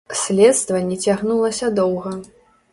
[0.19, 2.19] Следства не цягнулася доўга.